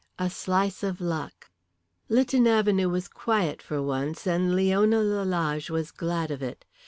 [0.17, 1.51] A SLICE OF LUCK.
[2.09, 6.65] Lytton Avenue was quiet for once, and Leona Lalage was glad of it.